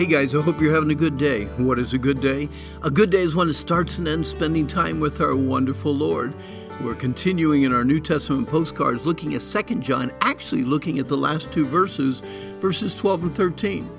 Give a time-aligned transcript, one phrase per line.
[0.00, 1.44] Hey guys, I hope you're having a good day.
[1.58, 2.48] What is a good day?
[2.82, 6.34] A good day is when it starts and ends spending time with our wonderful Lord.
[6.80, 11.18] We're continuing in our New Testament postcards looking at 2 John, actually looking at the
[11.18, 12.20] last two verses,
[12.60, 13.90] verses 12 and 13.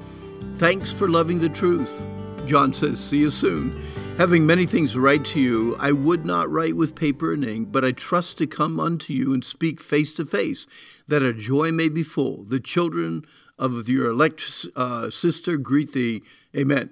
[0.56, 2.04] Thanks for loving the truth.
[2.48, 3.80] John says, See you soon.
[4.18, 7.72] Having many things to write to you, I would not write with paper and ink,
[7.72, 10.66] but I trust to come unto you and speak face to face,
[11.08, 12.42] that our joy may be full.
[12.42, 13.24] The children
[13.62, 16.24] of your elect uh, sister greet thee.
[16.58, 16.90] Amen.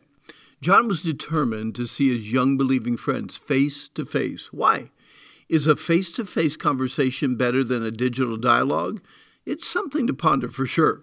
[0.62, 4.54] John was determined to see his young believing friends face to face.
[4.54, 4.92] Why?
[5.48, 9.02] Is a face to face conversation better than a digital dialogue?
[9.46, 11.02] It's something to ponder for sure.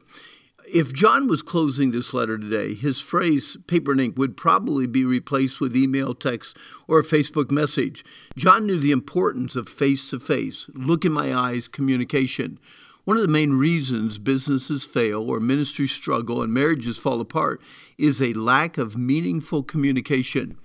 [0.73, 5.05] If John was closing this letter today, his phrase paper and ink would probably be
[5.05, 8.05] replaced with email, text, or a Facebook message.
[8.37, 12.59] John knew the importance of face to face, look in my eyes communication.
[13.07, 17.63] One of the main reasons businesses fail or ministries struggle and marriages fall apart
[17.97, 20.59] is a lack of meaningful communication.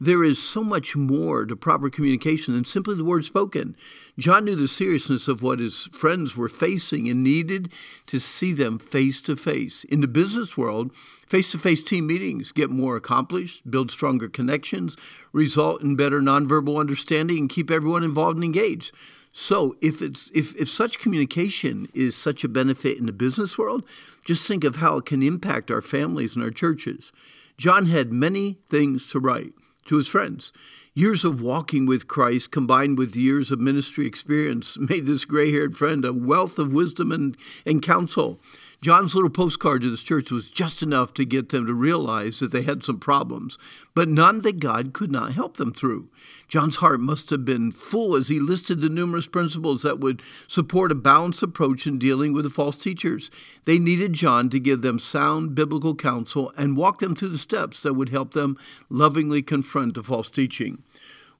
[0.00, 3.76] There is so much more to proper communication than simply the word spoken.
[4.18, 7.70] John knew the seriousness of what his friends were facing and needed
[8.06, 9.84] to see them face to face.
[9.84, 10.92] In the business world,
[11.28, 14.96] face to face team meetings get more accomplished, build stronger connections,
[15.30, 18.92] result in better nonverbal understanding, and keep everyone involved and engaged.
[19.32, 23.84] So if it's if, if such communication is such a benefit in the business world,
[24.24, 27.12] just think of how it can impact our families and our churches.
[27.56, 29.52] John had many things to write
[29.86, 30.52] to his friends.
[30.94, 35.76] Years of walking with Christ combined with years of ministry experience made this gray haired
[35.76, 38.38] friend a wealth of wisdom and, and counsel.
[38.82, 42.50] John's little postcard to this church was just enough to get them to realize that
[42.50, 43.56] they had some problems,
[43.94, 46.08] but none that God could not help them through.
[46.48, 50.90] John's heart must have been full as he listed the numerous principles that would support
[50.90, 53.30] a balanced approach in dealing with the false teachers.
[53.66, 57.84] They needed John to give them sound biblical counsel and walk them through the steps
[57.84, 58.58] that would help them
[58.90, 60.82] lovingly confront the false teaching.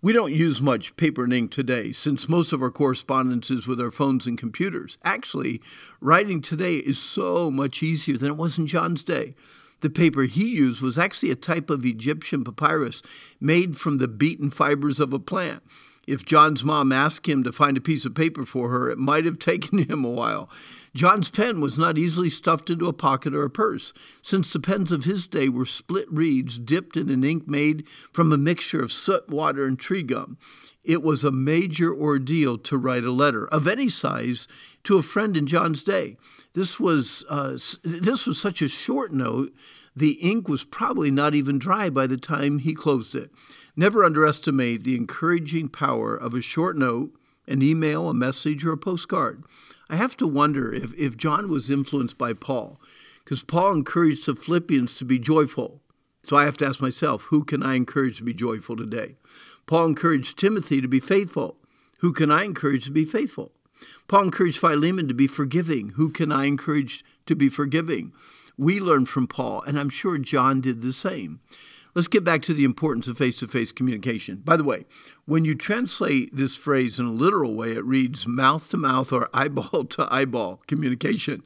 [0.04, 3.80] We don't use much paper and ink today since most of our correspondence is with
[3.80, 4.98] our phones and computers.
[5.04, 5.62] Actually,
[6.00, 9.36] writing today is so much easier than it was in John's day.
[9.78, 13.00] The paper he used was actually a type of Egyptian papyrus
[13.40, 15.62] made from the beaten fibers of a plant.
[16.06, 19.24] If John's mom asked him to find a piece of paper for her, it might
[19.24, 20.48] have taken him a while.
[20.94, 24.92] John's pen was not easily stuffed into a pocket or a purse, since the pens
[24.92, 28.92] of his day were split reeds dipped in an ink made from a mixture of
[28.92, 30.36] soot, water, and tree gum.
[30.84, 34.48] It was a major ordeal to write a letter of any size
[34.84, 36.16] to a friend in John's day.
[36.54, 39.54] This was uh, this was such a short note.
[39.94, 43.30] The ink was probably not even dry by the time he closed it.
[43.76, 47.12] Never underestimate the encouraging power of a short note,
[47.46, 49.44] an email, a message, or a postcard.
[49.90, 52.80] I have to wonder if, if John was influenced by Paul,
[53.24, 55.82] because Paul encouraged the Philippians to be joyful.
[56.22, 59.16] So I have to ask myself, who can I encourage to be joyful today?
[59.66, 61.56] Paul encouraged Timothy to be faithful.
[61.98, 63.52] Who can I encourage to be faithful?
[64.08, 65.90] Paul encouraged Philemon to be forgiving.
[65.90, 68.12] Who can I encourage to be forgiving?
[68.56, 71.40] We learn from Paul, and I'm sure John did the same.
[71.94, 74.36] Let's get back to the importance of face to face communication.
[74.36, 74.86] By the way,
[75.26, 79.28] when you translate this phrase in a literal way, it reads mouth to mouth or
[79.34, 81.42] eyeball to eyeball communication.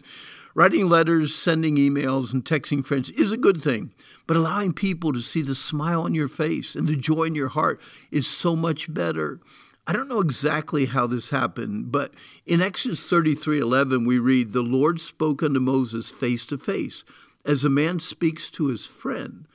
[0.55, 3.93] Writing letters, sending emails, and texting friends is a good thing,
[4.27, 7.49] but allowing people to see the smile on your face and the joy in your
[7.49, 7.81] heart
[8.11, 9.41] is so much better.
[9.89, 12.13] I don't know exactly how this happened, but
[12.45, 17.05] in Exodus 33:11 we read, The Lord spoke unto Moses face to face,
[17.45, 19.47] as a man speaks to his friend.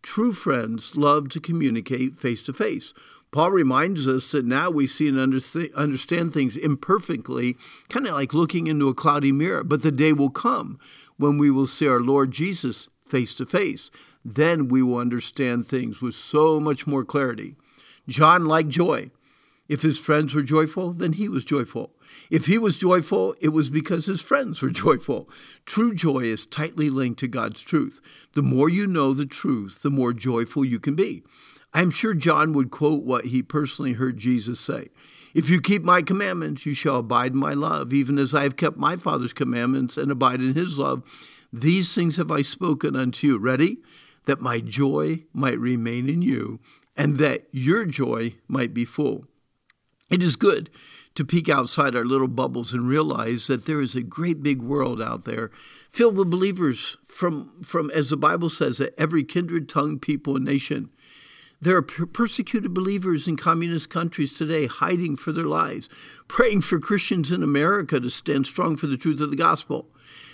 [0.00, 2.94] True friends love to communicate face to face.
[3.32, 7.56] Paul reminds us that now we see and understand things imperfectly,
[7.88, 9.64] kind of like looking into a cloudy mirror.
[9.64, 10.78] But the day will come
[11.16, 13.90] when we will see our Lord Jesus face to face.
[14.24, 17.56] Then we will understand things with so much more clarity.
[18.08, 19.10] John liked joy.
[19.70, 21.94] If his friends were joyful, then he was joyful.
[22.28, 25.30] If he was joyful, it was because his friends were joyful.
[25.64, 28.00] True joy is tightly linked to God's truth.
[28.34, 31.22] The more you know the truth, the more joyful you can be.
[31.72, 34.88] I'm sure John would quote what he personally heard Jesus say
[35.34, 38.56] If you keep my commandments, you shall abide in my love, even as I have
[38.56, 41.04] kept my Father's commandments and abide in his love.
[41.52, 43.38] These things have I spoken unto you.
[43.38, 43.78] Ready?
[44.24, 46.58] That my joy might remain in you,
[46.96, 49.26] and that your joy might be full.
[50.10, 50.70] It is good
[51.14, 55.00] to peek outside our little bubbles and realize that there is a great big world
[55.00, 55.50] out there
[55.88, 60.90] filled with believers from, from as the Bible says, every kindred, tongue, people, and nation.
[61.60, 65.88] There are persecuted believers in communist countries today hiding for their lives,
[66.26, 69.90] praying for Christians in America to stand strong for the truth of the gospel.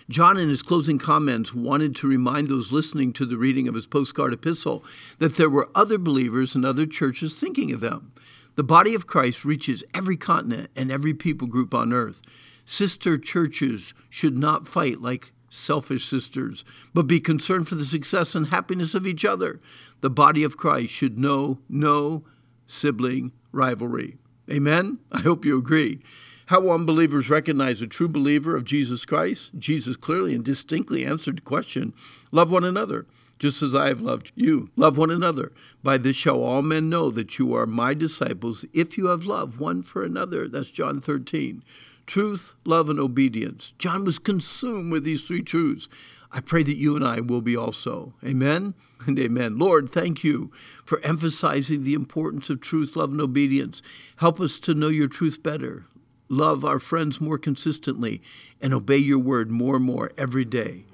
[0.09, 3.89] John, in his closing comments, wanted to remind those listening to the reading of his
[3.89, 4.85] postcard epistle
[5.19, 8.13] that there were other believers and other churches thinking of them.
[8.57, 12.23] The body of Christ reaches every continent and every people group on earth.
[12.65, 18.49] Sister churches should not fight like selfish sisters, but be concerned for the success and
[18.49, 19.61] happiness of each other.
[20.01, 22.25] The body of Christ should know no
[22.67, 24.17] sibling rivalry.
[24.51, 24.99] Amen?
[25.13, 26.01] I hope you agree.
[26.47, 29.51] How will unbelievers recognize a true believer of Jesus Christ?
[29.59, 31.93] Jesus clearly and distinctly answered the question
[32.31, 33.07] love one another,
[33.39, 34.71] just as I have loved you.
[34.77, 35.53] Love one another.
[35.83, 39.61] By this shall all men know that you are my disciples if you have love
[39.61, 40.49] one for another.
[40.49, 41.63] That's John 13
[42.07, 43.75] truth, love, and obedience.
[43.79, 45.89] John was consumed with these three truths.
[46.33, 48.15] I pray that you and I will be also.
[48.25, 48.75] Amen
[49.07, 49.59] and amen.
[49.59, 50.51] Lord, thank you
[50.85, 53.83] for emphasizing the importance of truth, love, and obedience.
[54.17, 55.87] Help us to know your truth better,
[56.29, 58.23] love our friends more consistently,
[58.61, 60.85] and obey your word more and more every day.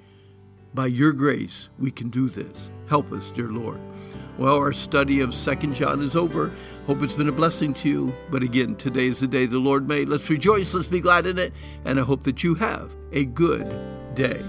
[0.73, 2.71] By your grace, we can do this.
[2.89, 3.79] Help us, dear Lord.
[4.39, 6.51] Well, our study of Second John is over.
[6.87, 8.15] Hope it's been a blessing to you.
[8.31, 10.09] But again, today is the day the Lord made.
[10.09, 11.53] Let's rejoice, let's be glad in it,
[11.85, 13.69] and I hope that you have a good
[14.15, 14.43] day.